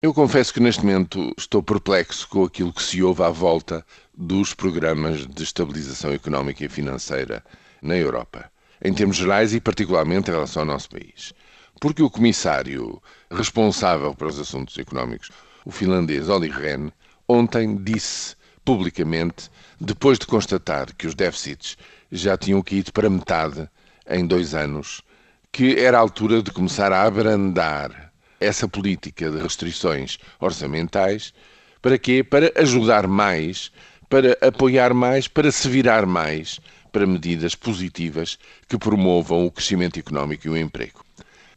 Eu 0.00 0.14
confesso 0.14 0.54
que 0.54 0.60
neste 0.60 0.86
momento 0.86 1.34
estou 1.36 1.60
perplexo 1.60 2.28
com 2.28 2.44
aquilo 2.44 2.72
que 2.72 2.84
se 2.84 3.02
ouve 3.02 3.20
à 3.24 3.30
volta 3.30 3.84
dos 4.16 4.54
programas 4.54 5.26
de 5.26 5.42
estabilização 5.42 6.12
económica 6.12 6.64
e 6.64 6.68
financeira 6.68 7.44
na 7.82 7.96
Europa, 7.96 8.48
em 8.80 8.94
termos 8.94 9.16
gerais 9.16 9.52
e 9.54 9.60
particularmente 9.60 10.30
em 10.30 10.34
relação 10.34 10.62
ao 10.62 10.66
nosso 10.66 10.88
país. 10.88 11.34
Porque 11.80 12.00
o 12.00 12.08
comissário 12.08 13.02
responsável 13.28 14.14
para 14.14 14.28
os 14.28 14.38
assuntos 14.38 14.78
económicos, 14.78 15.32
o 15.64 15.72
finlandês 15.72 16.28
Olli 16.28 16.48
Rehn, 16.48 16.90
ontem 17.28 17.76
disse 17.82 18.36
publicamente, 18.64 19.50
depois 19.80 20.16
de 20.16 20.26
constatar 20.26 20.94
que 20.94 21.08
os 21.08 21.14
déficits 21.16 21.76
já 22.12 22.36
tinham 22.36 22.62
caído 22.62 22.92
para 22.92 23.10
metade 23.10 23.68
em 24.08 24.24
dois 24.24 24.54
anos, 24.54 25.02
que 25.50 25.76
era 25.76 25.98
a 25.98 26.00
altura 26.00 26.40
de 26.40 26.52
começar 26.52 26.92
a 26.92 27.02
abrandar 27.02 28.07
essa 28.40 28.68
política 28.68 29.30
de 29.30 29.38
restrições 29.38 30.18
orçamentais. 30.40 31.32
Para 31.80 31.98
quê? 31.98 32.22
Para 32.22 32.52
ajudar 32.56 33.06
mais, 33.06 33.70
para 34.08 34.36
apoiar 34.40 34.94
mais, 34.94 35.28
para 35.28 35.50
se 35.50 35.68
virar 35.68 36.06
mais 36.06 36.60
para 36.92 37.06
medidas 37.06 37.54
positivas 37.54 38.38
que 38.68 38.78
promovam 38.78 39.46
o 39.46 39.50
crescimento 39.50 39.98
económico 39.98 40.46
e 40.46 40.50
o 40.50 40.56
emprego. 40.56 41.04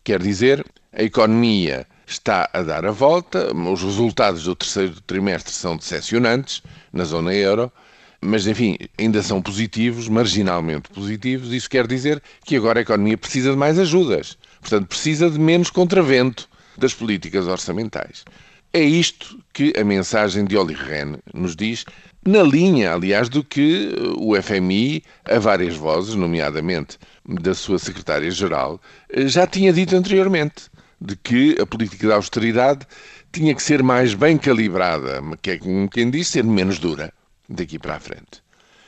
Quer 0.04 0.22
dizer, 0.22 0.66
a 0.92 1.04
economia 1.04 1.88
está 2.06 2.50
a 2.52 2.62
dar 2.62 2.86
a 2.86 2.92
volta, 2.92 3.56
os 3.56 3.82
resultados 3.82 4.44
do 4.44 4.56
terceiro 4.56 5.00
trimestre 5.02 5.54
são 5.54 5.78
decepcionantes 5.78 6.62
na 6.92 7.06
zona 7.06 7.34
euro, 7.34 7.72
mas 8.20 8.46
enfim, 8.46 8.78
ainda 9.00 9.24
são 9.24 9.42
positivos, 9.42 10.08
marginalmente 10.08 10.90
positivos. 10.90 11.54
Isso 11.54 11.70
quer 11.70 11.88
dizer 11.88 12.22
que 12.44 12.56
agora 12.56 12.80
a 12.80 12.84
economia 12.84 13.18
precisa 13.18 13.52
de 13.52 13.58
mais 13.58 13.80
ajudas, 13.80 14.38
portanto, 14.60 14.88
precisa 14.88 15.30
de 15.30 15.40
menos 15.40 15.70
contravento 15.70 16.50
das 16.78 16.94
políticas 16.94 17.48
orçamentais. 17.48 18.24
É 18.74 18.82
isto 18.82 19.38
que 19.52 19.74
a 19.78 19.84
mensagem 19.84 20.46
de 20.46 20.56
Olli 20.56 20.74
Rehn 20.74 21.18
nos 21.34 21.56
diz, 21.56 21.84
na 22.26 22.42
linha, 22.42 22.94
aliás, 22.94 23.28
do 23.28 23.44
que 23.44 23.94
o 24.16 24.40
FMI, 24.42 25.04
a 25.26 25.40
várias 25.40 25.76
vozes, 25.76 26.16
nomeadamente 26.16 26.98
da 27.26 27.54
sua 27.54 27.78
secretária-geral, 27.78 28.80
já 29.26 29.46
tinha 29.46 29.74
dito 29.74 29.96
anteriormente, 29.96 30.70
de 31.02 31.16
que 31.16 31.58
a 31.60 31.66
política 31.66 32.08
de 32.08 32.14
austeridade 32.14 32.88
tinha 33.32 33.56
que 33.56 33.64
ser 33.64 33.82
mais 33.82 34.14
bem 34.14 34.38
calibrada, 34.38 35.22
que 35.42 35.52
é 35.52 35.58
como 35.58 35.90
quem 35.90 36.10
diz, 36.10 36.28
ser 36.28 36.44
menos 36.44 36.80
dura 36.80 37.12
daqui 37.50 37.80
para 37.80 37.96
a 37.96 38.00
frente. 38.00 38.42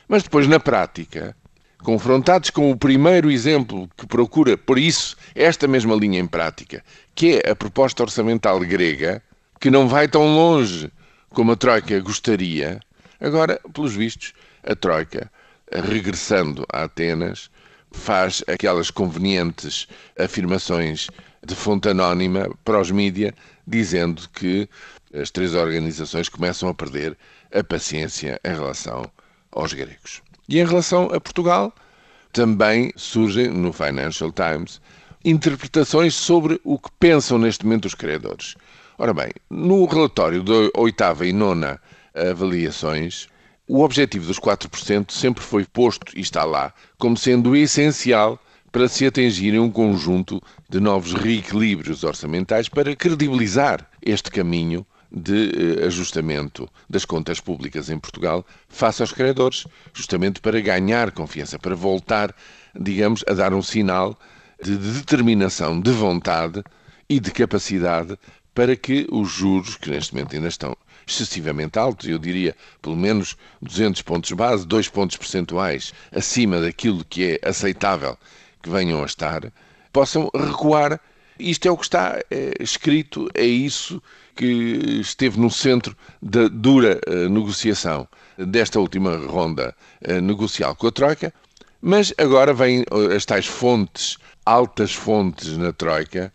Mas 0.08 0.23
depois, 0.23 0.47
na 0.47 0.59
prática, 0.59 1.36
confrontados 1.84 2.50
com 2.50 2.72
o 2.72 2.78
primeiro 2.78 3.30
exemplo 3.30 3.89
que 3.98 4.08
procura, 4.08 4.58
por 4.58 4.80
isso, 4.80 5.17
esta 5.36 5.67
mesma 5.67 5.95
linha 5.95 6.20
em 6.20 6.25
prática, 6.25 6.84
que 7.14 7.42
é 7.44 7.52
a 7.52 7.56
proposta 7.56 8.03
orçamental 8.03 8.59
grega, 8.62 9.22
que 9.59 9.70
não 9.70 9.88
vai 9.88 10.08
tão 10.08 10.34
longe 10.34 10.90
como 11.30 11.52
a 11.52 11.56
Troika 11.56 12.00
gostaria, 12.00 12.80
agora, 13.20 13.59
pelos 13.73 13.94
vistos, 13.94 14.34
a 14.64 14.75
Troika, 14.75 15.30
regressando 15.72 16.66
a 16.72 16.84
Atenas, 16.84 17.50
faz 17.92 18.44
aquelas 18.47 18.90
convenientes 18.90 19.88
afirmações 20.18 21.08
de 21.45 21.53
fonte 21.53 21.90
anónima 21.90 22.50
para 22.64 22.80
os 22.80 22.92
mídia, 22.92 23.34
dizendo 23.68 24.28
que 24.30 24.70
as 25.14 25.30
três 25.30 25.53
organizações 25.53 26.30
começam 26.30 26.70
a 26.70 26.73
perder 26.73 27.18
a 27.53 27.64
paciência 27.64 28.40
em 28.44 28.50
relação 28.50 29.06
aos 29.52 29.73
gregos. 29.73 30.22
E 30.48 30.60
em 30.60 30.66
relação 30.66 31.06
a 31.06 31.20
Portugal, 31.20 31.74
também 32.32 32.92
surgem 32.96 33.48
no 33.48 33.72
Financial 33.72 34.32
Times 34.32 34.82
interpretações 35.24 36.16
sobre 36.16 36.60
o 36.64 36.78
que 36.78 36.90
pensam 37.00 37.38
neste 37.38 37.66
momento 37.66 37.86
os 37.86 37.96
credores. 37.96 38.56
Ora 38.98 39.14
bem, 39.14 39.32
no 39.50 39.86
relatório 39.86 40.44
da 40.44 40.80
oitava 40.80 41.26
e 41.26 41.32
nona 41.32 41.80
avaliações, 42.14 43.28
o 43.68 43.82
objetivo 43.82 44.28
dos 44.28 44.40
4% 44.40 45.12
sempre 45.12 45.44
foi 45.44 45.66
posto 45.66 46.12
e 46.16 46.22
está 46.22 46.44
lá 46.44 46.74
como 46.98 47.16
sendo 47.16 47.56
essencial 47.56 48.40
para 48.72 48.88
se 48.88 49.06
atingirem 49.06 49.59
um 49.59 49.72
conjunto 49.72 50.42
de 50.70 50.80
novos 50.80 51.14
reequilíbrios 51.14 52.03
orçamentais 52.03 52.68
para 52.68 52.96
credibilizar 52.96 53.88
este 54.02 54.30
caminho 54.30 54.86
de 55.13 55.51
eh, 55.81 55.85
ajustamento 55.85 56.68
das 56.90 57.06
contas 57.06 57.40
públicas 57.40 57.90
em 57.90 58.00
Portugal 58.00 58.46
face 58.68 59.01
aos 59.01 59.12
credores, 59.12 59.68
justamente 59.94 60.41
para 60.41 60.59
ganhar 60.59 61.12
confiança, 61.12 61.59
para 61.59 61.75
voltar, 61.75 62.35
digamos, 62.74 63.23
a 63.28 63.34
dar 63.34 63.53
um 63.53 63.62
sinal 63.62 64.18
de 64.62 64.75
determinação, 64.75 65.79
de 65.79 65.91
vontade 65.91 66.63
e 67.07 67.19
de 67.19 67.31
capacidade 67.31 68.18
para 68.56 68.75
que 68.75 69.07
os 69.12 69.29
juros, 69.29 69.75
que 69.75 69.90
neste 69.90 70.13
momento 70.13 70.35
ainda 70.35 70.47
estão 70.47 70.75
excessivamente 71.06 71.78
altos, 71.78 72.07
eu 72.07 72.18
diria 72.18 72.56
pelo 72.81 72.96
menos 72.96 73.35
200 73.62 74.02
pontos 74.02 74.31
base, 74.31 74.66
2 74.66 74.88
pontos 74.90 75.18
percentuais 75.18 75.94
acima 76.12 76.62
daquilo 76.62 77.03
que 77.03 77.40
é 77.44 77.47
aceitável 77.47 78.18
que 78.62 78.69
venham 78.69 79.03
a 79.03 79.06
estar, 79.06 79.52
possam 79.91 80.29
recuar. 80.34 81.00
Isto 81.40 81.68
é 81.68 81.72
o 81.72 81.78
que 81.78 81.86
está 81.86 82.20
é, 82.30 82.54
escrito, 82.60 83.30
é 83.34 83.46
isso 83.46 84.02
que 84.36 85.00
esteve 85.02 85.40
no 85.40 85.50
centro 85.50 85.96
da 86.22 86.48
dura 86.48 87.00
uh, 87.08 87.30
negociação 87.30 88.08
desta 88.38 88.80
última 88.80 89.16
ronda 89.18 89.76
uh, 90.08 90.22
negocial 90.22 90.76
com 90.76 90.88
a 90.88 90.92
Troika, 90.92 91.34
mas 91.82 92.14
agora 92.18 92.54
vêm 92.54 92.86
as 93.16 93.26
tais 93.26 93.46
fontes, 93.46 94.18
altas 94.46 94.94
fontes 94.94 95.58
na 95.58 95.72
Troika, 95.74 96.34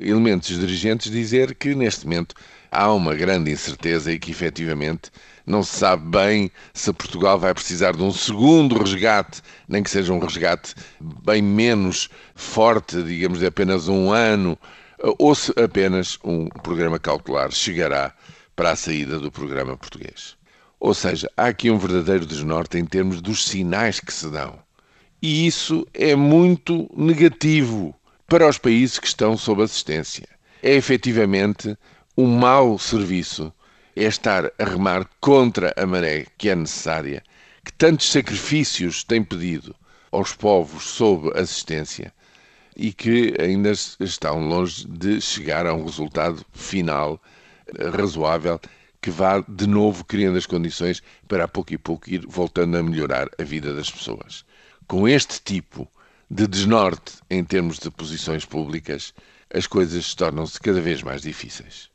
elementos 0.00 0.58
dirigentes, 0.58 1.10
dizer 1.10 1.54
que 1.54 1.74
neste 1.74 2.06
momento 2.06 2.34
há 2.70 2.92
uma 2.92 3.14
grande 3.14 3.50
incerteza 3.50 4.12
e 4.12 4.18
que 4.18 4.30
efetivamente 4.30 5.10
não 5.46 5.62
se 5.62 5.76
sabe 5.78 6.08
bem 6.08 6.50
se 6.74 6.92
Portugal 6.92 7.38
vai 7.38 7.54
precisar 7.54 7.96
de 7.96 8.02
um 8.02 8.12
segundo 8.12 8.78
resgate, 8.78 9.40
nem 9.66 9.82
que 9.82 9.90
seja 9.90 10.12
um 10.12 10.18
resgate 10.18 10.74
bem 11.00 11.40
menos 11.40 12.08
forte, 12.34 13.02
digamos 13.02 13.38
de 13.38 13.46
apenas 13.46 13.88
um 13.88 14.10
ano, 14.12 14.58
ou 15.18 15.34
se 15.34 15.52
apenas 15.58 16.18
um 16.22 16.48
programa 16.48 16.98
cautelar 16.98 17.50
chegará 17.50 18.12
para 18.54 18.72
a 18.72 18.76
saída 18.76 19.18
do 19.18 19.30
programa 19.30 19.76
português. 19.76 20.36
Ou 20.80 20.94
seja, 20.94 21.28
há 21.36 21.46
aqui 21.46 21.70
um 21.70 21.78
verdadeiro 21.78 22.26
desnorte 22.26 22.78
em 22.78 22.84
termos 22.84 23.20
dos 23.20 23.46
sinais 23.46 24.00
que 24.00 24.12
se 24.12 24.28
dão. 24.28 24.58
E 25.20 25.46
isso 25.46 25.86
é 25.92 26.14
muito 26.14 26.88
negativo 26.96 27.97
para 28.28 28.46
os 28.46 28.58
países 28.58 28.98
que 28.98 29.06
estão 29.06 29.38
sob 29.38 29.62
assistência. 29.62 30.28
É 30.62 30.74
efetivamente 30.74 31.74
um 32.14 32.26
mau 32.26 32.78
serviço 32.78 33.50
é 33.96 34.04
estar 34.04 34.52
a 34.58 34.64
remar 34.64 35.08
contra 35.18 35.72
a 35.74 35.86
maré 35.86 36.26
que 36.36 36.50
é 36.50 36.54
necessária, 36.54 37.22
que 37.64 37.72
tantos 37.72 38.12
sacrifícios 38.12 39.02
tem 39.02 39.24
pedido 39.24 39.74
aos 40.12 40.34
povos 40.34 40.84
sob 40.84 41.30
assistência 41.38 42.12
e 42.76 42.92
que 42.92 43.34
ainda 43.40 43.72
estão 43.72 44.46
longe 44.46 44.86
de 44.86 45.22
chegar 45.22 45.66
a 45.66 45.72
um 45.72 45.84
resultado 45.84 46.44
final 46.52 47.20
eh, 47.78 47.88
razoável 47.88 48.60
que 49.00 49.10
vá 49.10 49.42
de 49.48 49.66
novo 49.66 50.04
criando 50.04 50.36
as 50.36 50.46
condições 50.46 51.02
para 51.26 51.44
a 51.44 51.48
pouco 51.48 51.72
e 51.72 51.78
pouco 51.78 52.10
ir 52.10 52.26
voltando 52.26 52.76
a 52.76 52.82
melhorar 52.82 53.28
a 53.38 53.42
vida 53.42 53.74
das 53.74 53.90
pessoas. 53.90 54.44
Com 54.86 55.08
este 55.08 55.40
tipo 55.42 55.90
de 56.30 56.46
desnorte 56.46 57.12
em 57.30 57.44
termos 57.44 57.78
de 57.78 57.90
posições 57.90 58.44
públicas, 58.44 59.14
as 59.52 59.66
coisas 59.66 60.14
tornam-se 60.14 60.60
cada 60.60 60.80
vez 60.80 61.02
mais 61.02 61.22
difíceis. 61.22 61.86